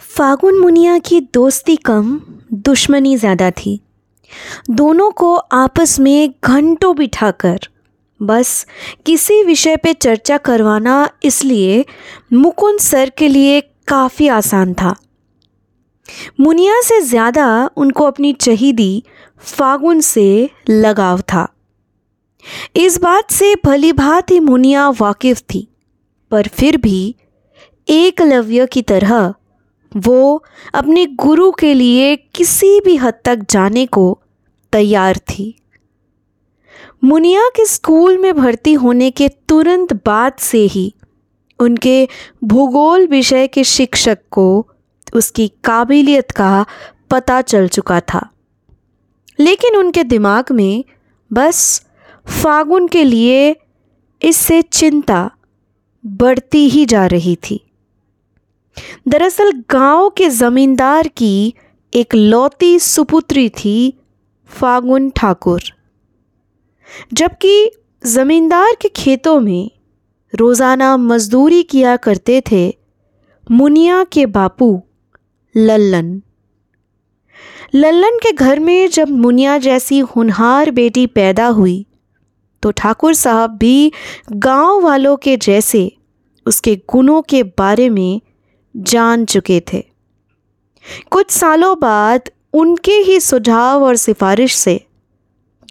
फागुन 0.00 0.58
मुनिया 0.58 0.98
की 0.98 1.20
दोस्ती 1.34 1.74
कम, 1.76 2.20
दुश्मनी 2.52 3.16
ज़्यादा 3.16 3.50
थी। 3.50 3.80
दोनों 4.70 5.10
को 5.10 5.34
आपस 5.34 5.98
में 6.00 6.30
घंटों 6.44 6.94
बिठाकर, 6.96 7.58
बस 8.20 8.66
किसी 9.06 9.42
विषय 9.44 9.76
पे 9.76 9.92
चर्चा 9.94 10.36
करवाना 10.38 11.08
इसलिए 11.24 11.84
मुकुंद 12.32 12.78
सर 12.80 13.10
के 13.18 13.28
लिए 13.28 13.60
काफ़ी 13.88 14.28
आसान 14.28 14.72
था। 14.74 14.94
मुनिया 16.40 16.80
से 16.80 17.00
ज़्यादा 17.00 17.48
उनको 17.76 18.04
अपनी 18.04 18.32
चहीदी 18.32 19.02
फागुन 19.44 20.00
से 20.00 20.50
लगाव 20.70 21.20
था। 21.22 21.46
इस 22.76 22.98
बात 23.00 23.30
से 23.30 23.54
भली 23.64 23.92
भांति 23.94 24.40
मुनिया 24.40 24.88
वाकिफ 24.90 25.40
थी, 25.44 25.66
पर 26.32 26.48
फिर 26.48 26.76
भी 26.76 27.14
एकलव्य 27.88 28.66
की 28.66 28.82
तरह 28.82 29.34
वो 29.96 30.44
अपने 30.74 31.06
गुरु 31.06 31.52
के 31.52 31.74
लिए 31.74 32.16
किसी 32.16 32.80
भी 32.80 32.96
हद 32.96 33.14
तक 33.24 33.38
जाने 33.50 33.86
को 33.86 34.18
तैयार 34.72 35.16
थी। 35.16 35.56
मुनिया 37.04 37.48
के 37.48 37.66
स्कूल 37.66 38.18
में 38.18 38.36
भर्ती 38.36 38.72
होने 38.72 39.10
के 39.10 39.28
तुरंत 39.28 39.92
बाद 39.92 40.32
से 40.38 40.58
ही 40.58 40.94
उनके 41.58 42.08
भूगोल 42.44 43.06
विषय 43.06 43.46
के 43.46 43.64
शिक्षक 43.64 44.18
को 44.30 44.66
उसकी 45.14 45.48
काबिलियत 45.48 46.30
का 46.30 46.66
पता 47.10 47.42
चल 47.42 47.68
चुका 47.68 48.00
था। 48.00 48.30
लेकिन 49.40 49.76
उनके 49.76 50.04
दिमाग 50.04 50.44
में 50.52 50.84
बस 51.32 51.86
फागुन 52.42 52.88
के 52.88 53.04
लिए 53.04 53.56
इससे 54.22 54.62
चिंता 54.62 55.30
बढ़ती 56.06 56.68
ही 56.68 56.86
जा 56.86 57.06
रही 57.06 57.36
थी। 57.36 57.69
दरअसल 59.08 59.50
गाँव 59.70 60.08
के 60.10 60.28
जमींदार 60.28 61.08
की 61.08 61.54
एक 61.92 62.14
लौती 62.14 62.78
सुपुत्री 62.78 63.48
थी 63.48 63.76
फागुन 64.50 65.10
ठाकुर। 65.10 65.62
जबकि 67.12 67.70
जमींदार 68.04 68.76
के 68.80 68.88
खेतों 68.88 69.38
में 69.40 69.70
रोज़ाना 70.34 70.96
मजदूरी 70.96 71.62
किया 71.62 71.96
करते 71.96 72.40
थे 72.50 72.68
मुनिया 73.46 74.02
के 74.04 74.26
बापू 74.26 74.82
लल्लन। 75.54 76.20
लल्लन 77.74 78.18
के 78.22 78.32
घर 78.32 78.58
में 78.58 78.88
जब 78.90 79.10
मुनिया 79.10 79.58
जैसी 79.58 79.98
हुनहार 79.98 80.70
बेटी 80.70 81.06
पैदा 81.06 81.46
हुई 81.46 81.84
तो 82.62 82.70
ठाकुर 82.70 83.14
साहब 83.14 83.56
भी 83.58 83.92
गाँव 84.32 84.80
वालों 84.80 85.16
के 85.16 85.36
जैसे 85.36 85.90
उसके 86.46 86.74
गुणों 86.88 87.20
के 87.22 87.42
बारे 87.58 87.88
में 87.90 88.20
जान 88.76 89.24
चुके 89.24 89.62
थे। 89.72 89.84
कुछ 91.10 91.30
सालों 91.30 91.78
बाद 91.80 92.30
उनके 92.52 92.92
ही 92.92 93.20
सुझाव 93.20 93.84
और 93.84 93.96
सिफारिश 93.96 94.54
से 94.54 94.86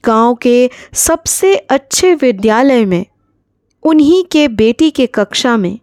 गाँव 0.05 0.35
के 0.35 0.69
सबसे 0.93 1.55
अच्छे 1.55 2.13
विद्यालय 2.15 2.85
में, 2.85 3.05
उन्हीं 3.83 4.23
के 4.23 4.47
बेटी 4.47 4.91
के 4.91 5.05
कक्षा 5.05 5.57
में, 5.57 5.79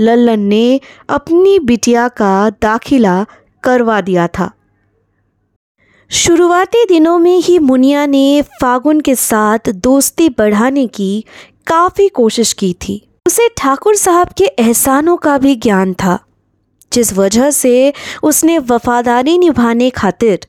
लल्लन 0.00 0.40
ने 0.40 0.80
अपनी 1.08 1.58
बिटिया 1.58 2.08
का 2.08 2.50
दाखिला 2.50 3.26
करवा 3.62 4.00
दिया 4.00 4.28
था। 4.28 4.50
शुरुआती 6.10 6.84
दिनों 6.84 7.18
में 7.18 7.38
ही 7.38 7.58
मुनिया 7.58 8.06
ने 8.06 8.42
फागुन 8.42 9.00
के 9.00 9.14
साथ 9.14 9.58
दोस्ती 9.68 10.28
बढ़ाने 10.28 10.86
की 10.86 11.24
काफ़ी 11.66 12.08
कोशिश 12.08 12.52
की 12.52 12.72
थी। 12.72 13.08
उसे 13.26 13.48
ठाकुर 13.56 13.96
साहब 13.96 14.28
के 14.28 14.44
एहसानों 14.44 15.16
का 15.16 15.38
भी 15.38 15.56
ज्ञान 15.56 15.94
था। 15.94 16.18
जिस 16.98 17.12
वजह 17.12 17.50
से 17.50 17.92
उसने 18.22 18.58
वफादारी 18.58 19.38
निभाने 19.38 19.90
खातिर 19.90 20.40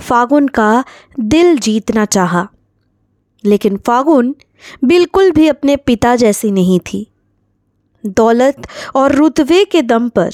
फागुन 0.00 0.48
का 0.48 0.84
दिल 1.20 1.58
जीतना 1.58 2.04
चाहा। 2.04 2.48
लेकिन 3.44 3.76
फागुन 3.76 4.36
बिल्कुल 4.84 5.30
भी 5.30 5.48
अपने 5.48 5.76
पिता 5.76 6.16
जैसी 6.16 6.50
नहीं 6.50 6.80
थी। 6.80 7.10
दौलत 8.06 8.68
और 8.96 9.12
रुतबे 9.12 9.64
के 9.64 9.82
दम 9.82 10.08
पर 10.08 10.30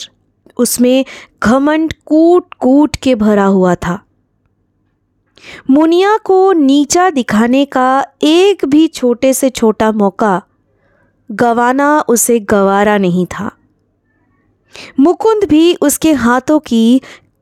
उसमें 0.56 1.04
घमंड 1.44 1.94
कूट 2.06 2.54
कूट 2.54 2.96
के 2.96 3.14
भरा 3.14 3.44
हुआ 3.44 3.74
था। 3.74 4.04
मुनिया 5.70 6.16
को 6.16 6.52
नीचा 6.52 7.10
दिखाने 7.10 7.64
का 7.64 8.06
एक 8.22 8.64
भी 8.64 8.86
छोटे 8.88 9.34
से 9.34 9.50
छोटा 9.50 9.92
मौका 9.92 10.42
गवाना 11.32 12.04
उसे 12.08 12.40
गवारा 12.40 12.98
नहीं 12.98 13.26
था। 13.26 13.50
मुकुंद 15.00 15.44
भी 15.44 15.75
उसके 15.83 16.12
हाथों 16.15 16.59
की 16.60 17.00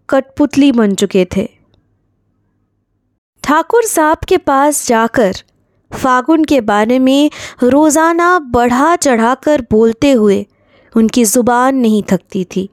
कठपुतली 0.09 0.71
बन 0.73 0.95
चुके 0.95 1.25
थे। 1.37 1.49
ठाकुर 3.45 3.85
साहब 3.85 4.25
के 4.29 4.37
पास 4.39 4.87
जाकर 4.87 5.37
फागुन 5.91 6.45
के 6.45 6.61
बारे 6.63 6.99
में 6.99 7.31
रोज़ाना 7.63 8.39
बढ़ा 8.51 8.95
चढ़ाकर 8.97 9.61
बोलते 9.71 10.11
हुए 10.13 10.45
उनकी 10.95 11.25
ज़ुबान 11.25 11.77
नहीं 11.77 12.03
थकती 12.11 12.45
थी। 12.47 12.69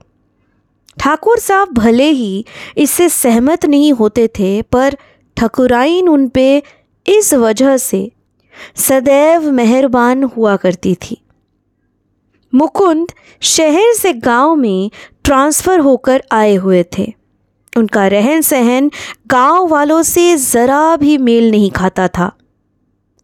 ठाकुर 1.00 1.40
साहब 1.40 1.73
भले 1.73 2.09
ही 2.12 2.46
इससे 2.78 3.07
सहमत 3.09 3.66
नहीं 3.66 3.91
होते 3.94 4.28
थे, 4.29 4.62
पर 4.62 4.97
ठकुराइन 5.38 6.09
उन 6.09 6.28
पे 6.28 6.63
इस 7.06 7.34
वजह 7.35 7.78
से 7.79 8.09
सदैव 8.78 9.51
मेहरबान 9.51 10.23
हुआ 10.25 10.56
करती 10.57 10.94
थी। 10.96 11.17
मुकुंद 12.53 13.08
शहर 13.41 13.94
से 13.94 14.13
गाँव 14.13 14.56
में 14.56 14.91
ट्रांसफ़र 15.24 15.80
होकर 15.80 16.24
आए 16.31 16.56
हुए 16.56 16.84
थे। 16.97 17.13
उनका 17.78 18.08
रहन 18.08 18.41
सहन 18.41 18.91
गाँव 19.28 19.68
वालों 19.68 20.02
से 20.03 20.35
ज़रा 20.35 20.96
भी 20.96 21.18
मेल 21.18 21.50
नहीं 21.52 21.72
खाता 21.72 22.08
था। 22.08 22.31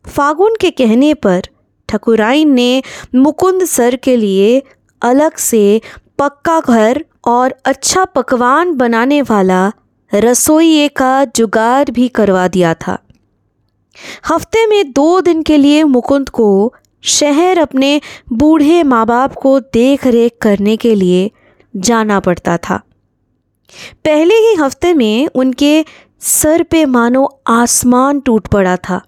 फागुन 0.05 0.55
के 0.61 0.71
कहने 0.71 1.13
पर 1.13 1.41
ठकुराइन 1.89 2.53
ने 2.53 2.83
मुकुंद 3.15 3.65
सर 3.65 3.95
के 3.95 4.15
लिए 4.17 4.61
अलग 5.01 5.37
से 5.37 5.81
पक्का 6.19 6.59
घर 6.59 7.03
और 7.27 7.55
अच्छा 7.65 8.05
पकवान 8.05 8.73
बनाने 8.73 9.21
वाला 9.21 9.71
रसोई 10.11 10.87
का 10.87 11.25
जुगाड़ 11.25 11.89
भी 11.91 12.07
करवा 12.07 12.47
दिया 12.47 12.73
था। 12.73 12.97
हफ़्ते 14.29 14.65
में 14.67 14.91
दो 14.91 15.21
दिन 15.21 15.41
के 15.43 15.57
लिए 15.57 15.83
मुकुंद 15.83 16.29
को 16.29 16.73
शहर 17.03 17.57
अपने 17.57 17.99
बूढ़े 18.33 18.83
माँ 18.83 19.05
बाप 19.05 19.33
को 19.33 19.59
देख 19.59 20.07
रेख 20.07 20.37
करने 20.41 20.77
के 20.77 20.95
लिए 20.95 21.29
जाना 21.75 22.19
पड़ता 22.19 22.57
था। 22.57 22.81
पहले 24.05 24.35
ही 24.35 24.53
हफ़्ते 24.55 24.93
में 24.93 25.27
उनके 25.27 25.85
सर 26.21 26.63
पे 26.63 26.85
मानो 26.85 27.25
आसमान 27.47 28.19
टूट 28.19 28.47
पड़ा 28.47 28.75
था। 28.77 29.01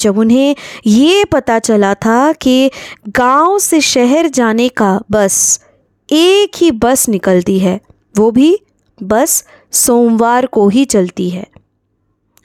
जब 0.00 0.18
उन्हें 0.18 0.56
ये 0.86 1.24
पता 1.24 1.58
चला 1.58 1.94
था 1.94 2.32
कि 2.32 2.70
गाँव 3.08 3.58
से 3.58 3.80
शहर 3.80 4.28
जाने 4.28 4.68
का 4.68 5.00
बस 5.10 5.60
एक 6.08 6.56
ही 6.56 6.70
बस 6.70 7.08
निकलती 7.08 7.58
है, 7.58 7.80
वो 8.14 8.30
भी 8.30 8.58
बस 9.02 9.44
सोमवार 9.72 10.46
को 10.46 10.68
ही 10.68 10.84
चलती 10.84 11.28
है। 11.30 11.46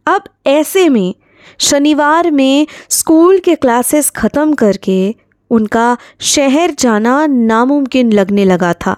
अब 0.06 0.24
ऐसे 0.48 0.90
में 0.90 1.14
शनिवार 1.60 2.32
में 2.32 2.68
स्कूल 2.90 3.40
के 3.40 3.56
क्लासेस 3.56 4.10
ख़त्म 4.10 4.54
करके 4.54 5.16
उनका 5.52 5.98
शहर 6.26 6.72
जाना 6.80 7.26
नामुमकिन 7.28 8.12
लगने 8.12 8.46
लगा 8.46 8.74
था। 8.76 8.96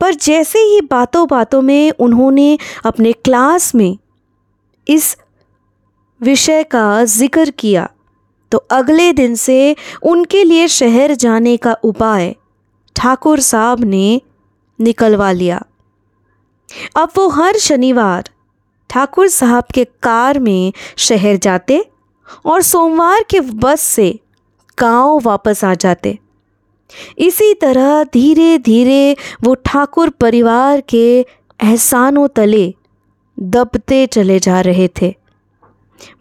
पर 0.00 0.14
जैसे 0.14 0.58
ही 0.58 0.80
बातों 0.80 1.26
बातों 1.28 1.60
में 1.62 1.90
उन्होंने 1.90 2.58
अपने 2.84 3.12
क्लास 3.14 3.74
में 3.74 3.96
इस 4.86 5.16
विषय 6.20 6.62
का 6.64 7.04
ज़िक्र 7.04 7.50
किया 7.50 7.88
तो 8.52 8.58
अगले 8.70 9.12
दिन 9.12 9.34
से 9.34 9.76
उनके 10.02 10.42
लिए 10.44 10.68
शहर 10.68 11.14
जाने 11.14 11.56
का 11.56 11.72
उपाय 11.84 12.34
ठाकुर 12.96 13.40
साहब 13.40 13.84
ने 13.84 14.20
निकलवा 14.78 15.30
लिया। 15.32 15.62
अब 16.96 17.10
वो 17.16 17.28
हर 17.28 17.56
शनिवार 17.58 18.30
ठाकुर 18.90 19.28
साहब 19.28 19.64
के 19.74 19.84
कार 20.02 20.38
में 20.38 20.72
शहर 20.98 21.36
जाते 21.36 21.84
और 22.46 22.62
सोमवार 22.62 23.24
के 23.30 23.40
बस 23.40 23.80
से 23.80 24.08
गाँव 24.78 25.20
वापस 25.24 25.64
आ 25.64 25.74
जाते। 25.74 26.18
इसी 27.18 27.52
तरह 27.54 28.02
धीरे 28.04 28.56
धीरे 28.58 29.16
वो 29.44 29.54
ठाकुर 29.54 30.10
परिवार 30.10 30.80
के 30.80 31.18
एहसानों 31.20 32.26
तले 32.28 32.74
दबते 33.38 34.06
चले 34.06 34.38
जा 34.38 34.60
रहे 34.60 34.88
थे। 35.00 35.14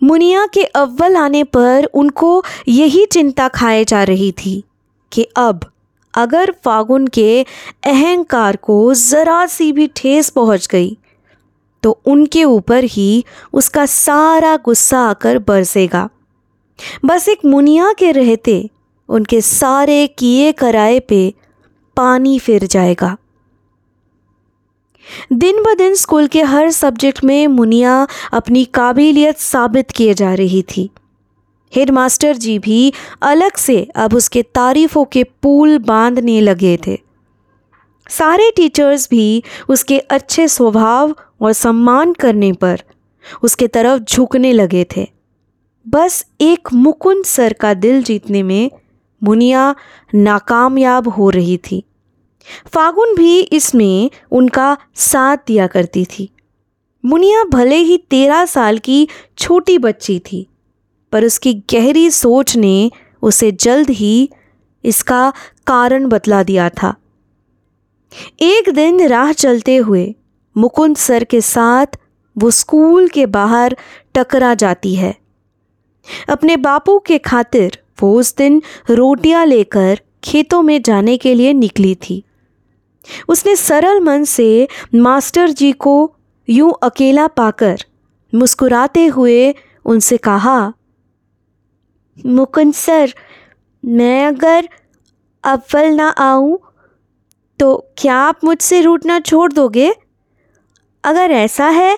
मुनिया 0.03 0.45
के 0.45 0.63
अव्वल 0.63 1.15
आने 1.17 1.43
पर 1.43 1.85
उनको 1.93 2.43
यही 2.67 3.05
चिंता 3.05 3.47
खाए 3.47 3.83
जा 3.85 4.03
रही 4.03 4.31
थी 4.31 4.63
कि 5.11 5.23
अब 5.37 5.71
अगर 6.13 6.51
फागुन 6.65 7.07
के 7.07 7.45
अहंकार 7.83 8.55
को 8.55 8.93
ज़रा 8.93 9.45
सी 9.45 9.71
भी 9.71 9.87
ठेस 9.95 10.29
पहुँच 10.29 10.67
गई 10.67 10.97
तो 11.85 11.99
उनके 12.05 12.43
ऊपर 12.43 12.83
ही 12.83 13.25
उसका 13.53 13.85
सारा 13.85 14.57
गुस्सा 14.57 14.99
आकर 14.99 15.39
बरसेगा। 15.39 16.09
बस 17.05 17.29
एक 17.29 17.45
मुनिया 17.45 17.93
के 17.93 18.11
रहते 18.11 18.69
उनके 19.09 19.41
सारे 19.41 20.07
किए 20.07 20.51
कराए 20.51 20.99
पे 20.99 21.33
पानी 21.97 22.39
फिर 22.39 22.65
जाएगा। 22.65 23.17
दिन 25.33 25.63
ब 25.63 25.75
दिन 25.77 25.95
स्कूल 25.95 26.27
के 26.27 26.41
हर 26.41 26.71
सब्जेक्ट 26.71 27.23
में 27.23 27.47
मुनिया 27.47 28.07
अपनी 28.33 28.65
काबिलियत 28.65 29.37
साबित 29.37 29.91
किए 29.91 30.13
जा 30.13 30.33
रही 30.33 30.63
थी। 30.63 30.89
हेडमास्टर 31.75 32.35
जी 32.35 32.59
भी 32.59 32.93
अलग 33.21 33.55
से 33.57 33.81
अब 33.95 34.13
उसके 34.13 34.41
तारीफ़ों 34.41 35.05
के 35.05 35.23
पुल 35.23 35.77
बांधने 35.77 36.41
लगे 36.41 36.77
थे। 36.87 37.04
सारे 38.09 38.49
टीचर्स 38.55 39.07
भी 39.11 39.43
उसके 39.69 39.97
अच्छे 39.99 40.47
स्वभाव 40.47 41.15
और 41.41 41.53
सम्मान 41.53 42.13
करने 42.13 42.51
पर 42.53 42.81
उसके 43.43 43.67
तरफ़ 43.67 44.03
झुकने 44.03 44.51
लगे 44.53 44.85
थे। 44.97 45.07
बस 45.85 46.25
एक 46.41 46.73
मुकुंद 46.73 47.23
सर 47.25 47.53
का 47.53 47.73
दिल 47.73 48.03
जीतने 48.03 48.43
में 48.43 48.71
मुनिया 49.21 49.75
नाकामयाब 50.15 51.07
हो 51.07 51.29
रही 51.29 51.57
थी। 51.57 51.83
फागुन 52.73 53.15
भी 53.15 53.39
इसमें 53.39 54.09
उनका 54.31 54.77
साथ 54.95 55.37
दिया 55.47 55.67
करती 55.67 56.05
थी। 56.05 56.29
मुनिया 57.03 57.43
भले 57.43 57.75
ही 57.75 57.97
तेरह 58.09 58.45
साल 58.45 58.77
की 58.77 59.07
छोटी 59.37 59.77
बच्ची 59.77 60.19
थी, 60.19 60.47
पर 61.13 61.25
उसकी 61.25 61.53
गहरी 61.53 62.09
सोच 62.09 62.55
ने 62.55 62.91
उसे 63.21 63.51
जल्द 63.51 63.89
ही 63.89 64.29
इसका 64.83 65.33
कारण 65.67 66.07
बतला 66.07 66.43
दिया 66.43 66.69
था। 66.69 66.93
एक 68.41 68.69
दिन 68.69 69.07
राह 69.07 69.31
चलते 69.33 69.75
हुए 69.77 70.15
मुकुंद 70.55 70.95
सर 70.97 71.23
के 71.23 71.41
साथ 71.41 71.97
वो 72.35 72.51
स्कूल 72.51 73.07
के 73.07 73.25
बाहर 73.25 73.75
टकरा 74.15 74.53
जाती 74.53 74.95
है। 74.95 75.15
अपने 76.29 76.57
बापू 76.57 76.97
के 76.99 77.17
खातिर 77.17 77.77
वो 78.01 78.13
उस 78.19 78.35
दिन 78.35 78.61
रोटियाँ 78.89 79.45
लेकर 79.45 79.99
खेतों 80.23 80.61
में 80.61 80.81
जाने 80.81 81.17
के 81.17 81.33
लिए 81.33 81.53
निकली 81.53 81.95
थी। 81.95 82.23
उसने 83.27 83.55
सरल 83.55 83.99
मन 83.99 84.23
से 84.23 84.67
मास्टर 84.95 85.49
जी 85.49 85.71
को 85.71 85.95
यूँ 86.47 86.73
अकेला 86.83 87.27
पाकर 87.27 87.83
मुस्कुराते 88.33 89.05
हुए 89.07 89.53
उनसे 89.85 90.17
कहा, 90.17 90.73
मुकुंद 92.25 92.73
सर, 92.73 93.13
मैं 93.83 94.25
अगर 94.27 94.69
अव्वल 95.43 95.93
ना 95.93 96.07
आऊँ 96.09 96.59
तो 97.59 97.75
क्या 97.97 98.15
आप 98.15 98.43
मुझसे 98.43 98.81
रूटना 98.81 99.19
छोड़ 99.19 99.51
दोगे? 99.53 99.93
अगर 101.03 101.31
ऐसा 101.31 101.67
है 101.67 101.97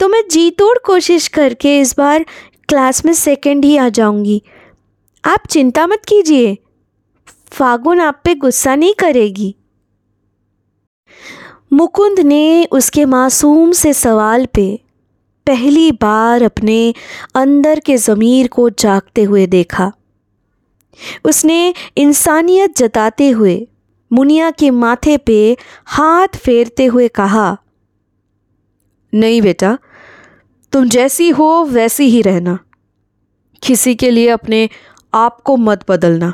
तो 0.00 0.08
मैं 0.08 0.22
जी 0.30 0.50
तोड़ 0.50 0.76
कोशिश 0.78 1.28
करके 1.28 1.78
इस 1.80 1.94
बार 1.98 2.24
क्लास 2.68 3.04
में 3.04 3.12
सेकंड 3.12 3.64
ही 3.64 3.76
आ 3.76 3.88
जाऊँगी। 3.88 4.42
आप 5.24 5.46
चिंता 5.50 5.86
मत 5.86 6.02
कीजिए। 6.08 6.56
फागुन 7.52 8.00
आप 8.00 8.20
पे 8.24 8.34
गुस्सा 8.34 8.74
नहीं 8.74 8.94
करेगी। 8.94 9.54
मुकुंद 11.72 12.20
ने 12.20 12.64
उसके 12.72 13.04
मासूम 13.04 13.72
से 13.72 13.92
सवाल 13.92 14.46
पे 14.46 14.68
पहली 15.46 15.90
बार 15.92 16.42
अपने 16.42 16.94
अंदर 17.34 17.80
के 17.80 17.96
ज़मीर 17.96 18.48
को 18.48 18.68
जागते 18.70 19.22
हुए 19.22 19.46
देखा। 19.46 19.90
उसने 21.24 21.74
इंसानियत 21.96 22.76
जताते 22.76 23.28
हुए 23.30 23.56
मुनिया 24.12 24.50
के 24.50 24.70
माथे 24.70 25.16
पे 25.16 25.56
हाथ 25.86 26.36
फेरते 26.36 26.86
हुए 26.86 27.08
कहा, 27.08 27.56
नहीं 29.14 29.42
बेटा, 29.42 29.78
तुम 30.72 30.88
जैसी 30.88 31.28
हो 31.30 31.64
वैसी 31.64 32.04
ही 32.04 32.22
रहना। 32.22 32.58
किसी 33.62 33.94
के 33.94 34.10
लिए 34.10 34.28
अपने 34.28 34.68
आप 35.14 35.40
को 35.40 35.56
मत 35.56 35.84
बदलना। 35.90 36.32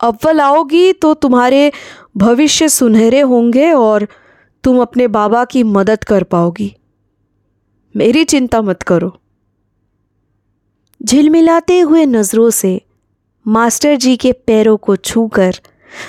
अव्वल 0.00 0.40
आओगी 0.40 0.92
तो 0.92 1.14
तुम्हारे 1.14 1.72
भविष्य 2.16 2.68
सुनहरे 2.68 3.20
होंगे 3.20 3.72
और 3.72 4.08
तुम 4.64 4.80
अपने 4.80 5.06
बाबा 5.08 5.44
की 5.44 5.62
मदद 5.62 6.04
कर 6.04 6.22
पाओगी। 6.22 6.74
मेरी 7.96 8.24
चिंता 8.24 8.62
मत 8.62 8.82
करो। 8.82 9.20
झिलमिलाते 11.02 11.80
हुए 11.80 12.06
नज़रों 12.06 12.50
से 12.50 12.80
मास्टर 13.46 13.96
जी 13.96 14.16
के 14.16 14.32
पैरों 14.32 14.76
को 14.76 14.96
छूकर 14.96 15.54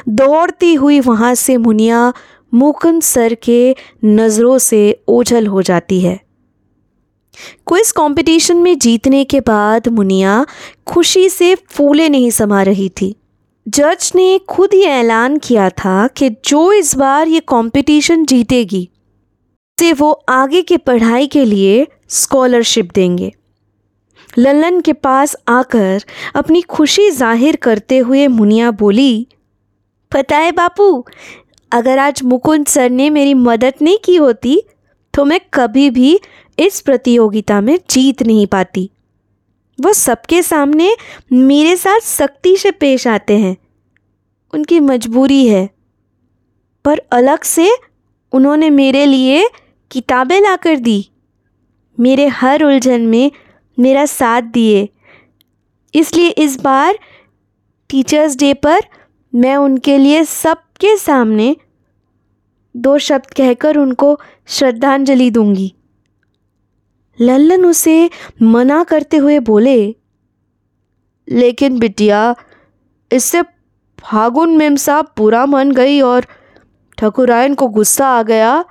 दौड़ती 0.10 0.74
हुई 0.74 1.00
वहाँ 1.00 1.34
से 1.36 1.58
मुनिया 1.58 2.12
मुकुंद 2.54 3.02
सर 3.02 3.34
के 3.44 3.76
नज़रों 4.06 4.58
से 4.58 4.80
ओझल 5.08 5.48
हो 5.48 5.62
जाती 5.62 6.00
है। 6.02 6.20
क्विज 7.68 7.92
कंपटीशन 7.92 8.58
में 8.58 8.78
जीतने 8.80 9.24
के 9.24 9.40
बाद 9.40 9.88
मुनिया 9.88 10.46
खुशी 10.88 11.28
से 11.30 11.54
फूले 11.56 12.10
नहीं 12.10 12.30
समा 12.32 12.62
रही 12.64 12.90
थी। 13.02 13.16
जज 13.66 14.12
ने 14.16 14.38
खुद 14.50 14.74
ही 14.74 14.82
ऐलान 14.82 15.38
किया 15.38 15.70
था 15.70 16.08
कि 16.08 16.30
जो 16.46 16.72
इस 16.74 16.96
बार 16.96 17.28
ये 17.28 17.40
कंपटीशन 17.40 18.26
जीतेगी 18.26 18.88
से 19.78 19.92
वो 19.94 20.12
आगे 20.30 20.62
की 20.62 20.78
पढ़ाई 20.78 21.28
के 21.28 21.44
लिए 21.46 21.88
स्कॉलरशिप 22.10 22.92
देंगे। 22.96 23.32
लल्लन 24.38 24.80
के 24.82 24.94
पास 24.94 25.36
आकर 25.48 26.04
अपनी 26.36 26.62
खुशी 26.62 27.10
ज़ाहिर 27.12 27.56
करते 27.56 27.98
हुए 27.98 28.28
मुनिया 28.30 28.72
बोली 28.74 29.28
पता 30.12 30.38
है 30.38 30.52
बापू, 30.52 31.06
अगर 31.72 32.00
आज 32.00 32.22
मुकुंद 32.24 32.66
सर 32.66 32.90
ने 32.90 33.10
मेरी 33.10 33.34
मदद 33.34 33.74
नहीं 33.82 33.98
की 34.06 34.16
होती 34.16 34.62
तो 35.14 35.26
मैं 35.26 35.40
कभी 35.54 35.90
भी 35.90 36.20
इस 36.60 36.82
प्रतियोगिता 36.82 37.62
में 37.62 37.80
जीत 37.90 38.24
नहीं 38.24 38.46
पाती। 38.48 38.90
वो 39.82 39.94
सबके 39.94 40.42
सामने 40.42 40.96
मेरे 41.34 41.76
साथ 41.76 42.00
सख्ती 42.00 42.56
से 42.58 42.72
पेश 42.72 43.08
आते 43.08 43.38
हैं। 43.38 43.56
उनकी 44.54 44.80
मजबूरी 44.80 45.48
है। 45.48 45.70
पर 46.86 47.02
अलग 47.12 47.44
से 47.44 47.70
उन्होंने 48.32 48.70
मेरे 48.70 49.06
लिए 49.06 49.48
किताबें 49.92 50.40
लाकर 50.42 50.76
दी। 50.76 51.10
मेरे 52.00 52.28
हर 52.28 52.64
उलझन 52.64 53.02
में 53.02 53.32
मेरा 53.78 54.06
साथ 54.06 54.42
दिए। 54.42 54.88
इसलिए 55.96 56.30
इस 56.30 56.60
बार 56.62 57.00
टीचर्स 57.90 58.36
डे 58.36 58.54
पर 58.54 58.80
मैं 59.38 59.56
उनके 59.56 59.98
लिए 59.98 60.24
सबके 60.24 60.96
सामने 60.98 61.56
दो 62.76 62.98
शब्द 62.98 63.34
कहकर 63.34 63.78
उनको 63.78 64.20
श्रद्धांजलि 64.48 65.30
दूँगी। 65.32 65.74
लल्लन 67.20 67.66
उसे 67.66 68.10
मना 68.42 68.84
करते 68.84 69.18
हुए 69.18 69.40
बोले, 69.40 69.96
लेकिन 71.28 71.80
बिटिया, 71.80 72.36
इससे 73.12 73.42
फागुन 74.00 74.58
मेम 74.58 74.76
साहब 74.76 75.14
बुरा 75.18 75.46
मन 75.46 75.72
गई 75.72 76.00
और 76.02 76.26
ठकुरायन 76.98 77.56
को 77.56 77.68
गुस्सा 77.68 78.08
आ 78.10 78.24
गया 78.24 78.64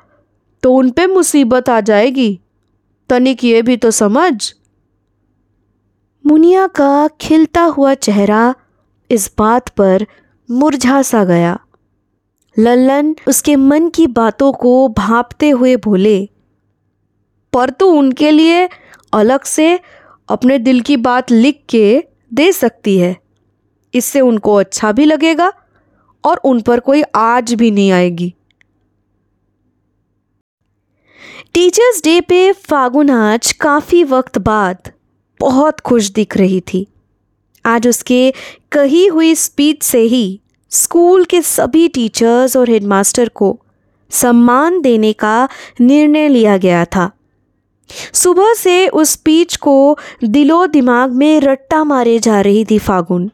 तो 0.63 0.73
उन 0.75 0.91
पे 0.91 1.07
मुसीबत 1.07 1.69
आ 1.69 1.81
जाएगी। 1.81 2.39
तनिक 3.11 3.45
ये 3.45 3.63
भी 3.63 3.77
तो 3.77 3.91
समझ। 3.91 4.53
मुनिया 6.25 6.67
का 6.67 7.09
खिलता 7.21 7.63
हुआ 7.63 7.95
चेहरा 7.95 8.55
इस 9.11 9.31
बात 9.39 9.69
पर 9.69 10.07
मुरझा 10.49 11.01
सा 11.03 11.25
गया। 11.25 11.59
लल्लन 12.57 13.15
उसके 13.29 13.57
मन 13.57 13.89
की 13.89 14.07
बातों 14.07 14.53
को 14.53 14.89
भापते 14.89 15.51
हुए 15.51 15.77
बोले, 15.77 16.29
पर 17.53 17.71
तू 17.71 17.87
उनके 17.89 18.31
लिए 18.31 18.69
अलग 19.13 19.45
से 19.45 19.79
अपने 20.29 20.59
दिल 20.59 20.81
की 20.81 20.97
बात 20.97 21.31
लिख 21.31 21.63
के 21.69 22.05
दे 22.35 22.51
सकती 22.53 22.97
है। 22.99 23.17
इससे 23.95 24.21
उनको 24.21 24.55
अच्छा 24.55 24.93
भी 24.93 25.05
लगेगा 25.05 25.53
और 26.25 26.41
उन 26.45 26.61
पर 26.61 26.81
कोई 26.81 27.03
आज 27.15 27.53
भी 27.55 27.71
नहीं 27.71 27.91
आएगी। 27.93 28.33
टीचर्स 31.55 32.03
डे 32.05 32.21
पे 32.21 32.53
फागुन 32.53 33.11
आज 33.11 33.53
काफ़ी 33.53 34.03
वक्त 34.05 34.39
बाद 34.39 34.93
बहुत 35.41 35.81
खुश 35.81 36.11
दिख 36.11 36.37
रही 36.37 36.61
थी। 36.61 36.87
आज 37.67 37.89
उसके 37.89 38.33
कही 38.73 39.07
हुई 39.07 39.35
स्पीच 39.35 39.83
से 39.83 40.01
ही 40.01 40.41
स्कूल 40.71 41.25
के 41.25 41.43
सभी 41.43 41.89
टीचर्स 41.89 42.57
और 42.57 42.71
हेडमास्टर 42.71 43.29
को 43.29 43.61
सम्मान 44.11 44.81
देने 44.81 45.13
का 45.13 45.49
निर्णय 45.81 46.29
लिया 46.29 46.57
गया 46.57 46.85
था। 46.85 47.11
सुबह 48.13 48.55
से 48.55 48.89
उस 48.89 49.11
स्पीच 49.11 49.57
को 49.57 49.99
दिलो 50.25 50.67
दिमाग 50.67 51.11
में 51.11 51.41
रट्टा 51.41 51.85
मारे 51.85 52.19
जा 52.19 52.41
रही 52.41 52.65
थी 52.65 52.79
फागुन। 52.79 53.31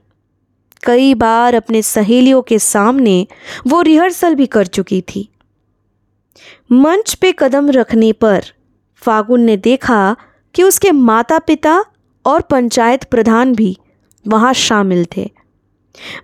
कई 0.84 1.14
बार 1.14 1.54
अपने 1.54 1.82
सहेलियों 1.82 2.42
के 2.42 2.58
सामने 2.58 3.26
वो 3.66 3.82
रिहर्सल 3.82 4.34
भी 4.34 4.46
कर 4.46 4.66
चुकी 4.66 5.00
थी। 5.00 5.28
मंच 6.72 7.14
पे 7.14 7.34
कदम 7.38 7.70
रखने 7.70 8.12
पर 8.12 8.44
फागुन 8.96 9.40
ने 9.40 9.56
देखा 9.56 10.16
कि 10.54 10.62
उसके 10.62 10.90
माता 10.92 11.38
पिता 11.38 11.84
और 12.26 12.40
पंचायत 12.40 13.04
प्रधान 13.04 13.54
भी 13.54 13.76
वहाँ 14.24 14.52
शामिल 14.54 15.06
थे। 15.16 15.30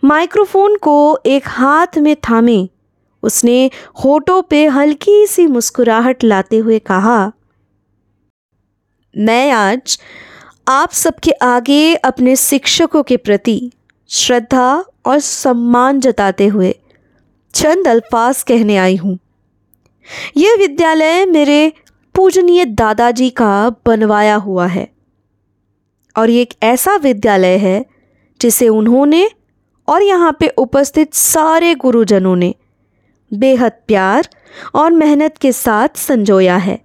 माइक्रोफोन 0.05 0.77
को 0.77 1.19
एक 1.27 1.49
हाथ 1.49 1.99
में 1.99 2.15
थामे। 2.31 2.69
उसने 3.23 3.71
होठों 4.05 4.41
पे 4.43 4.67
हल्की 4.67 5.27
सी 5.27 5.47
मुस्कुराहट 5.47 6.25
लाते 6.25 6.59
हुए 6.59 6.79
कहा, 6.79 7.33
मैं 9.15 9.51
आज 9.51 9.99
आप 10.69 10.93
सबके 10.93 11.31
आगे 11.33 11.95
अपने 11.95 12.37
शिक्षकों 12.37 13.03
के 13.03 13.17
प्रति 13.17 13.73
श्रद्धा 14.11 14.85
और 15.07 15.19
सम्मान 15.19 16.01
जताते 16.01 16.47
हुए 16.47 16.75
चंद 17.55 17.89
अल्फाज 17.89 18.43
कहने 18.43 18.77
आई 18.77 18.97
हूँ। 18.97 19.19
यह 20.37 20.57
विद्यालय 20.57 21.25
मेरे 21.27 21.73
पूजनीय 22.15 22.65
दादाजी 22.65 23.31
का 23.31 23.69
बनवाया 23.87 24.35
हुआ 24.37 24.67
है। 24.67 24.87
और 26.19 26.31
ये 26.31 26.43
एक 26.43 26.55
ऐसा 26.63 26.97
विद्यालय 26.97 27.57
है 27.59 27.85
जिसे 28.41 28.69
उन्होंने 28.69 29.29
और 29.89 30.03
यहाँ 30.03 30.37
पे 30.41 30.49
उपस्थित 30.59 31.15
सारे 31.15 31.75
गुरुजनों 31.75 32.35
ने 32.37 32.55
बेहद 33.33 33.73
प्यार 33.87 34.29
और 34.75 34.91
मेहनत 34.93 35.39
के 35.39 35.53
साथ 35.53 35.97
संजोया 35.97 36.57
है। 36.57 36.79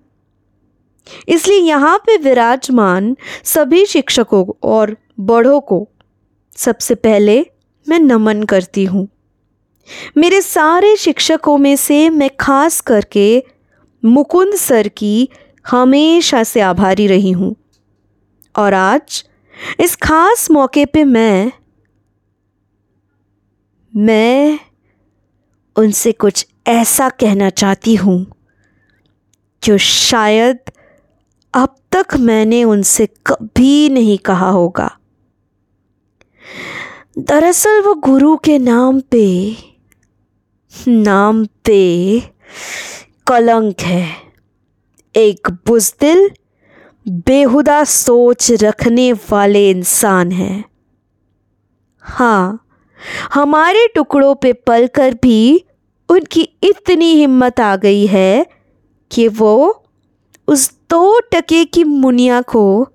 इसलिए 1.28 1.60
यहाँ 1.60 1.98
पे 1.98 2.18
विराजमान 2.18 3.16
सभी 3.44 3.86
शिक्षकों 3.86 4.46
और 4.64 4.96
बड़ों 5.22 5.60
को 5.62 5.88
सबसे 6.56 6.96
पहले 6.96 7.40
मैं 7.88 8.00
नमन 8.00 8.44
करती 8.44 8.86
हूँ। 8.86 9.08
मेरे 10.18 10.42
सारे 10.42 10.96
शिक्षकों 10.98 11.58
में 11.58 11.76
से 11.76 12.10
मैं 12.10 12.30
खास 12.40 12.80
करके 12.82 13.44
मुकुंद 14.04 14.56
सर 14.56 14.88
की 14.88 15.30
हमेशा 15.66 16.44
से 16.44 16.62
आभारी 16.62 17.08
रही 17.08 17.32
हूँ। 17.32 17.56
और 18.56 18.74
आज, 18.74 19.24
इस 19.80 19.96
खास 19.96 20.50
मौके 20.52 20.86
पे 20.86 21.04
मैं 21.04 21.52
मैं 23.94 24.60
उनसे 25.76 26.12
कुछ 26.12 26.46
ऐसा 26.68 27.10
कहना 27.10 27.50
चाहती 27.50 27.96
हूँ, 27.96 28.26
जो 29.64 29.78
शायद 29.78 30.60
अब 31.54 31.76
तक 31.92 32.16
मैंने 32.20 32.64
उनसे 32.64 33.06
कभी 33.28 33.90
नहीं 33.90 34.18
कहा 34.18 34.50
होगा। 34.50 34.90
दरअसल 37.18 37.82
वो 37.82 37.94
गुरु 37.96 38.36
के 38.38 38.58
नाम 38.60 39.00
पे 39.02 39.26
नाम 40.88 41.46
पे 41.66 42.20
कलंक 43.28 43.82
है। 43.82 44.08
एक 45.16 45.50
बुजदिल 45.68 46.30
बेहुदा 47.08 47.84
सोच 47.84 48.52
रखने 48.52 49.14
वाले 49.14 49.70
इंसान 49.70 50.32
हैं। 50.32 50.64
हाँ 52.00 52.60
हमारे 53.34 53.88
टुकड़ों 53.96 54.36
पे 54.36 54.54
पलकर 54.54 55.14
भी 55.14 55.66
उनकी 56.10 56.42
इतनी 56.64 57.14
हिम्मत 57.16 57.60
आ 57.60 57.76
गई 57.76 58.06
है 58.08 58.46
कि 59.12 59.28
वो 59.28 59.84
उस 60.48 60.70
दो 60.90 61.20
टके 61.20 61.66
की 61.66 61.84
मुनिया 61.84 62.42
को 62.42 62.88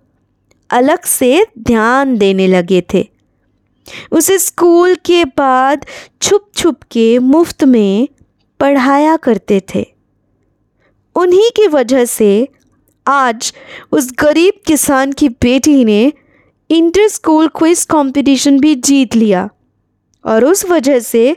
अलग 0.71 1.05
से 1.05 1.47
ध्यान 1.59 2.17
देने 2.19 2.47
लगे 2.47 2.83
थे। 2.95 3.07
उसे 4.13 4.39
स्कूल 4.39 4.95
के 4.95 5.25
बाद 5.25 5.87
छुप 6.23 6.51
छुप 6.57 6.83
के 6.83 7.19
मुफ़्त 7.19 7.65
में 7.65 8.09
पढ़ाया 8.61 9.17
करते 9.17 9.63
थे। 9.75 9.87
उन्हीं 11.17 11.51
की 11.57 11.67
वजह 11.67 12.05
से 12.05 12.49
आज 13.09 13.53
उस 13.93 14.11
गरीब 14.19 14.55
किसान 14.67 15.13
की 15.13 15.29
बेटी 15.29 15.85
ने 15.85 16.13
इंटर 16.71 17.09
स्कूल 17.09 17.49
क्विज 17.49 17.85
कंपटीशन 17.85 18.61
भी 18.61 18.75
जीत 18.75 19.17
लिया 19.17 19.49
और 20.25 20.45
उस 20.45 20.65
वजह 20.65 20.99
से 20.99 21.37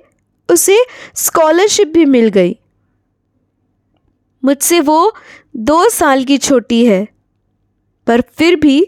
उसे 0.49 0.77
स्कॉलरशिप 1.15 1.87
भी 1.87 2.05
मिल 2.05 2.27
गई। 2.29 2.55
मुझसे 4.43 4.79
वो 4.79 5.13
दो 5.55 5.89
साल 5.89 6.23
की 6.23 6.37
छोटी 6.37 6.85
है, 6.85 7.07
पर 8.07 8.21
फिर 8.37 8.55
भी 8.55 8.87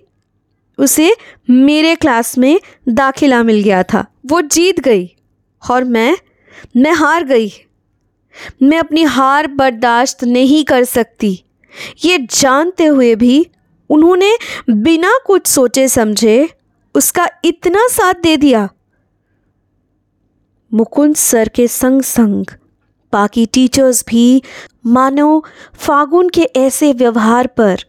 उसे 0.79 1.15
मेरे 1.49 1.95
क्लास 1.95 2.37
में 2.37 2.59
दाखिला 2.89 3.43
मिल 3.43 3.61
गया 3.63 3.83
था। 3.83 4.05
वो 4.25 4.41
जीत 4.41 4.79
गई 4.79 5.09
और 5.61 5.83
मैं 5.83 6.17
मैं 6.77 6.93
हार 6.93 7.23
गई। 7.23 7.51
मैं 8.63 8.77
अपनी 8.79 9.03
हार 9.03 9.47
बर्दाश्त 9.47 10.23
नहीं 10.23 10.63
कर 10.63 10.83
सकती। 10.83 11.43
ये 12.05 12.17
जानते 12.31 12.85
हुए 12.85 13.13
भी 13.15 13.45
उन्होंने 13.89 14.35
बिना 14.69 15.11
कुछ 15.25 15.47
सोचे 15.47 15.87
समझे 15.87 16.49
उसका 16.95 17.27
इतना 17.45 17.87
साथ 17.87 18.13
दे 18.13 18.35
दिया। 18.37 18.67
मुकुंद 20.71 21.15
सर 21.15 21.49
के 21.49 21.67
संग 21.67 22.01
संग 22.01 22.45
बाकी 23.13 23.45
टीचर्स 23.45 24.03
भी 24.07 24.41
मानो 24.85 25.43
फागुन 25.77 26.29
के 26.29 26.43
ऐसे 26.57 26.91
व्यवहार 26.93 27.47
पर 27.47 27.83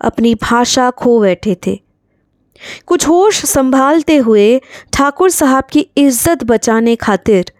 अपनी 0.00 0.34
भाषा 0.34 0.90
खो 0.90 1.18
बैठे 1.20 1.56
थे। 1.66 1.78
कुछ 2.86 3.06
होश 3.08 3.44
संभालते 3.44 4.16
हुए 4.16 4.60
ठाकुर 4.92 5.30
साहब 5.30 5.64
की 5.64 5.86
इज़्ज़त 5.96 6.44
बचाने 6.44 6.96
खातिर 6.96 7.52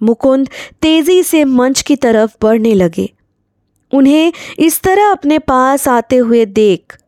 मुकुंद 0.00 0.48
तेज़ी 0.82 1.22
से 1.22 1.44
मंच 1.44 1.82
की 1.82 1.96
तरफ़ 1.96 2.36
बढ़ने 2.42 2.74
लगे। 2.74 3.08
उन्हें 3.94 4.32
इस 4.58 4.82
तरह 4.82 5.10
अपने 5.10 5.38
पास 5.38 5.88
आते 5.88 6.16
हुए 6.16 6.44
देख। 6.44 6.98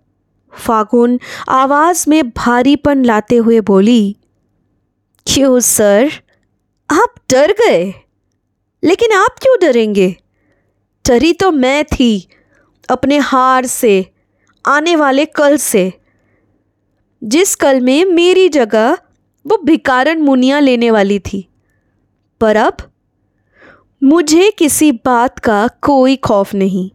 फागुन 0.52 1.20
आवाज़ 1.48 2.10
में 2.10 2.30
भारीपन 2.30 3.04
लाते 3.04 3.36
हुए 3.36 3.60
बोली, 3.60 4.16
क्यों 5.26 5.60
सर? 5.60 6.10
आप 6.90 7.14
डर 7.30 7.52
गए। 7.52 7.94
लेकिन 8.84 9.12
आप 9.12 9.30
क्यों 9.42 9.56
डरेंगे? 9.60 10.16
डरी 11.08 11.32
तो 11.32 11.50
मैं 11.50 11.84
थी, 11.84 12.28
अपने 12.88 13.18
हार 13.18 13.66
से, 13.66 14.06
आने 14.66 14.96
वाले 14.96 15.24
कल 15.24 15.56
से। 15.56 15.92
जिस 17.24 17.54
कल 17.54 17.80
में 17.80 18.04
मेरी 18.04 18.48
जगह 18.48 18.98
वो 19.46 19.62
भिकारन 19.64 20.18
मुनिया 20.18 20.60
लेने 20.60 20.90
वाली 20.90 21.18
थी। 21.18 21.48
पर 22.40 22.56
अब 22.56 22.91
मुझे 24.02 24.50
किसी 24.50 24.90
बात 25.06 25.38
का 25.38 25.66
कोई 25.82 26.16
खौफ 26.18 26.54
नहीं, 26.54 26.88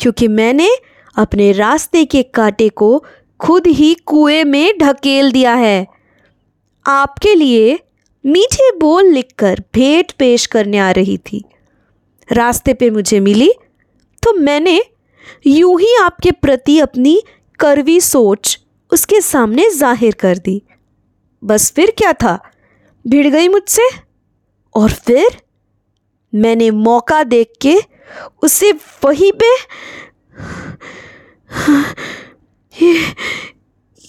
क्योंकि 0.00 0.28
मैंने 0.28 0.68
अपने 1.16 1.50
रास्ते 1.52 2.04
के 2.04 2.22
कांटे 2.24 2.68
को 2.70 3.04
खुद 3.40 3.66
ही 3.68 3.92
कुएँ 4.06 4.42
में 4.44 4.78
ढकेल 4.78 5.30
दिया 5.32 5.54
है। 5.54 5.86
आपके 6.86 7.34
लिए 7.34 7.78
मीठे 8.24 8.70
बोल 8.78 9.06
लिखकर 9.06 9.62
भेंट 9.74 10.10
पेश 10.12 10.46
करने 10.46 10.78
आ 10.78 10.90
रही 10.90 11.16
थी। 11.22 11.42
रास्ते 12.28 12.74
पे 12.74 12.88
मुझे 12.90 13.20
मिली 13.20 13.50
तो 14.22 14.32
मैंने 14.34 14.80
यूँ 15.46 15.78
ही 15.80 15.94
आपके 15.96 16.30
प्रति 16.32 16.78
अपनी 16.80 17.20
करवी 17.60 18.00
सोच 18.00 18.58
उसके 18.90 19.20
सामने 19.20 19.68
ज़ाहिर 19.70 20.14
कर 20.14 20.38
दी। 20.38 20.60
बस 21.42 21.70
फिर 21.72 21.92
क्या 21.98 22.12
था? 22.14 22.38
भिड़ 23.04 23.26
गई 23.26 23.48
मुझसे? 23.48 23.88
और 24.74 24.90
फिर? 24.90 25.40
मैंने 26.32 26.70
मौका 26.70 27.22
देख 27.24 27.52
के 27.62 27.76
उसे 28.42 28.72
वहीं 29.04 29.32
पे 29.42 29.54
ये, 32.74 32.92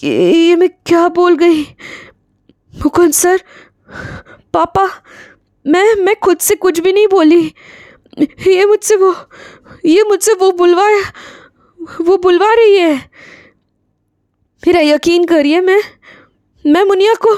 ये 0.04 0.32
ये 0.34 0.56
मैं 0.56 0.70
क्या 0.86 1.08
बोल 1.10 1.36
गई? 1.38 1.64
मुकुंद 2.74 3.14
सर 3.14 3.44
पापा 4.54 4.88
मैं 5.66 5.94
मैं 5.96 6.16
खुद 6.24 6.38
से 6.40 6.56
कुछ 6.56 6.80
भी 6.80 6.94
नहीं 6.94 7.08
बोली। 7.08 7.44
ये 8.48 8.66
मुझसे 8.66 8.96
वो 8.96 9.14
ये 9.86 10.04
मुझसे 10.04 10.34
वो 10.34 10.52
बुलवाया 10.52 11.12
वो 12.02 12.18
बुलवा 12.18 12.54
रही 12.54 12.78
है। 12.78 12.98
फिर 14.64 14.78
यकीन 14.78 15.26
करिए 15.26 15.62
मैं 15.62 15.82
मैं 16.66 16.84
मुनिया 16.84 17.14
को 17.26 17.36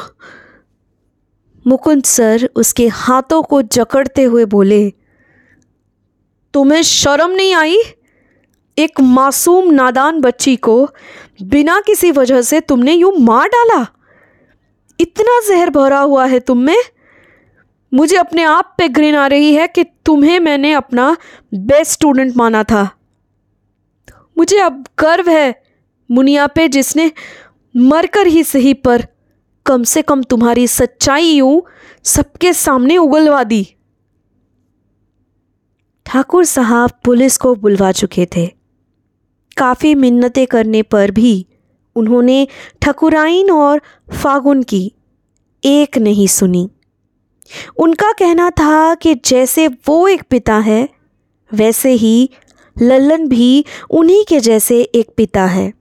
मुकुंद 1.67 2.03
सर 2.03 2.49
उसके 2.55 2.87
हाथों 2.87 3.43
को 3.43 3.61
जकड़ते 3.61 4.23
हुए 4.23 4.45
बोले, 4.45 4.93
तुम्हें 6.53 6.81
शर्म 6.81 7.31
नहीं 7.31 7.55
आई? 7.55 7.77
एक 8.77 9.01
मासूम 9.01 9.71
नादान 9.71 10.21
बच्ची 10.21 10.55
को 10.55 10.89
बिना 11.43 11.81
किसी 11.85 12.11
वजह 12.11 12.41
से 12.41 12.59
तुमने 12.59 12.93
यूँ 12.93 13.13
मार 13.17 13.47
डाला? 13.47 13.87
इतना 14.99 15.39
जहर 15.47 15.69
भरा 15.69 15.99
हुआ 15.99 16.25
है 16.25 16.39
तुम 16.39 16.57
में? 16.57 16.77
मुझे 17.93 18.17
अपने 18.17 18.43
आप 18.43 18.75
पे 18.77 18.89
घृण 18.89 19.15
आ 19.15 19.27
रही 19.27 19.53
है 19.53 19.67
कि 19.67 19.83
तुम्हें 19.83 20.39
मैंने 20.39 20.73
अपना 20.73 21.17
बेस्ट 21.53 21.91
स्टूडेंट 21.91 22.37
माना 22.37 22.63
था। 22.63 22.89
मुझे 24.37 24.57
अब 24.59 24.85
गर्व 24.99 25.29
है 25.29 25.63
मुनिया 26.11 26.47
पे 26.47 26.67
जिसने 26.67 27.11
मरकर 27.77 28.27
ही 28.27 28.43
सही 28.43 28.73
पर 28.73 29.07
कम 29.65 29.83
से 29.83 30.01
कम 30.01 30.23
तुम्हारी 30.23 30.67
सच्चाई 30.67 31.25
यूँ 31.25 31.61
सबके 32.03 32.53
सामने 32.53 32.97
उगलवा 32.97 33.43
दी। 33.43 33.75
ठाकुर 36.05 36.45
साहब 36.45 36.91
पुलिस 37.03 37.37
को 37.37 37.55
बुलवा 37.55 37.91
चुके 37.91 38.27
थे। 38.35 38.47
काफ़ी 39.57 39.95
मिन्नतें 39.95 40.47
करने 40.47 40.81
पर 40.81 41.11
भी 41.11 41.47
उन्होंने 41.95 42.47
ठकुराइन 42.81 43.51
और 43.51 43.81
फागुन 44.11 44.63
की 44.63 44.93
एक 45.63 45.97
नहीं 45.97 46.27
सुनी। 46.27 46.69
उनका 47.77 48.11
कहना 48.11 48.49
था 48.49 48.95
कि 48.95 49.15
जैसे 49.15 49.67
वो 49.67 50.07
एक 50.07 50.23
पिता 50.29 50.57
है, 50.57 50.89
वैसे 51.53 51.91
ही 51.91 52.29
लल्लन 52.81 53.27
भी 53.27 53.65
उन्हीं 53.89 54.25
के 54.29 54.39
जैसे 54.39 54.81
एक 54.81 55.13
पिता 55.17 55.45
है। 55.45 55.73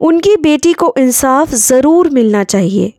उनकी 0.00 0.36
बेटी 0.38 0.72
को 0.74 0.92
इंसाफ 0.98 1.54
ज़रूर 1.56 2.10
मिलना 2.10 2.44
चाहिए। 2.46 2.92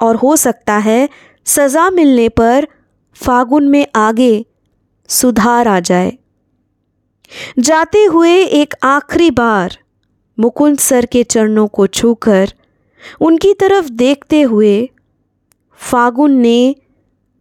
और 0.00 0.16
हो 0.16 0.34
सकता 0.38 0.76
है 0.80 1.08
सज़ा 1.46 1.88
मिलने 1.90 2.28
पर 2.30 2.66
फागुन 3.16 3.68
में 3.68 3.86
आगे 3.96 4.44
सुधार 5.08 5.68
आ 5.68 5.78
जाए। 5.82 6.12
जाते 7.60 8.04
हुए 8.04 8.34
एक 8.36 8.74
आखिरी 8.84 9.30
बार 9.32 9.76
मुकुंद 10.38 10.78
सर 10.80 11.06
के 11.06 11.22
चरणों 11.24 11.66
को 11.68 11.86
छूकर 11.88 12.52
उनकी 13.20 13.52
तरफ़ 13.54 13.88
देखते 13.94 14.40
हुए 14.42 14.88
फागुन 15.80 16.32
ने 16.38 16.74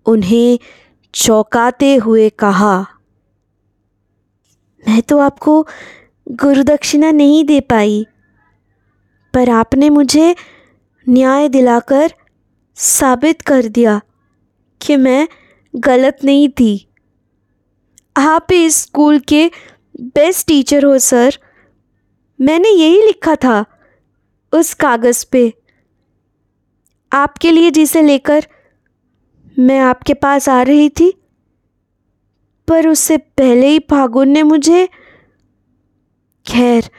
उन्हें 0.06 0.60
चौंकाते 1.14 1.96
हुए 1.96 2.30
कहा, 2.40 2.76
मैं 4.86 5.02
तो 5.02 5.18
आपको 5.20 5.62
गुरुदक्षिणा 6.28 7.12
नहीं 7.14 7.44
दे 7.46 7.60
पाई। 7.62 8.06
पर 9.38 9.50
आपने 9.50 9.90
मुझे 9.90 10.36
न्याय 11.10 11.48
दिलाकर 11.50 12.14
साबित 12.76 13.42
कर 13.42 13.68
दिया 13.68 14.00
कि 14.82 14.96
मैं 14.96 15.28
गलत 15.74 16.18
नहीं 16.24 16.50
थी। 16.50 16.88
आप 18.18 18.52
इस 18.52 18.76
स्कूल 18.76 19.20
के 19.20 19.50
बेस्ट 20.02 20.48
टीचर 20.48 20.86
हो, 20.86 20.98
सर। 20.98 21.38
मैंने 22.42 22.70
यही 22.70 23.02
लिखा 23.02 23.36
था 23.36 23.64
उस 24.54 24.74
कागज़ 24.74 25.26
पे। 25.32 25.54
आपके 27.12 27.52
लिए 27.52 27.72
जिसे 27.72 28.02
लेकर 28.02 28.48
मैं 29.60 29.80
आपके 29.80 30.14
पास 30.14 30.50
आ 30.50 30.62
रही 30.62 30.90
थी, 30.90 31.12
पर 32.68 32.88
उससे 32.88 33.18
पहले 33.18 33.68
ही 33.68 33.80
फागुन 33.80 34.30
ने 34.30 34.44
मुझे, 34.44 34.88
खैर 36.46 36.90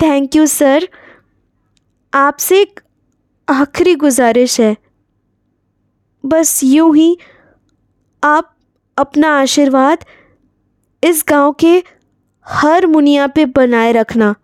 थैंक 0.00 0.36
यू 0.36 0.46
सर 0.46 0.88
आपसे 2.12 2.60
एक 2.60 2.80
आखिरी 3.48 3.94
गुजारिश 3.94 4.60
है। 4.60 4.76
बस 6.24 6.60
यूँ 6.64 6.94
ही 6.96 7.16
आप 8.22 8.54
अपना 8.96 9.28
आशीर्वाद 9.40 10.04
इस 11.02 11.24
गाँव 11.28 11.52
के 11.60 11.76
हर 12.46 12.86
मुनिया 12.86 13.26
पे 13.26 13.44
बनाए 13.46 13.92
रखना। 13.92 14.34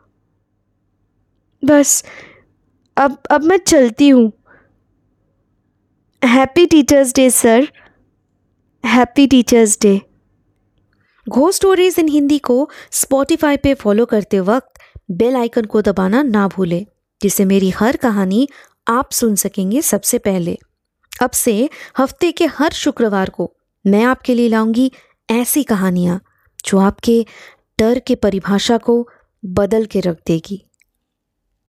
बस 1.63 2.05
अब 2.97 3.19
अब 3.31 3.45
मैं 3.45 3.59
चलती 3.59 4.09
हूँ। 4.09 4.31
Happy 6.23 6.67
teachers 6.67 7.15
day 7.15 7.29
sir 7.31 7.69
happy 8.85 9.27
teachers 9.27 9.79
day 9.83 10.01
घो 11.27 11.51
स्टोरीज 11.53 11.99
इन 11.99 12.09
हिंदी 12.09 12.39
को 12.39 12.69
स्पॉटिफाई 12.93 13.57
पे 13.57 13.75
फॉलो 13.75 14.07
करते 14.07 14.41
वक्त 14.43 14.81
बेल 15.11 15.37
आइकन 15.37 15.65
को 15.65 15.83
दबाना 15.83 16.23
ना 16.23 16.49
भूलें। 16.49 16.85
जिससे 17.25 17.45
मेरी 17.45 17.71
हर 17.71 17.97
कहानी 17.97 18.49
आप 18.89 19.13
सुन 19.13 19.35
सकेंगे 19.35 19.83
सबसे 19.83 20.19
पहले। 20.19 20.59
अब 21.23 21.31
से 21.31 21.71
हफ़्ते 21.99 22.33
के 22.33 22.47
हर 22.47 22.73
शुक्रवार 22.73 23.31
को 23.31 23.51
मैं 23.85 24.03
आपके 24.05 24.35
लिए 24.35 24.49
लाऊँगी 24.49 24.91
ऐसी 25.31 25.63
कहानियाँ, 25.63 26.21
जो 26.67 26.79
आपके 26.79 27.27
डर 27.79 27.99
के 27.99 28.15
परिभाषा 28.15 28.79
को 28.79 29.09
बदल 29.45 29.85
के 29.85 30.01
रख 30.01 30.19
देगी। 30.27 30.65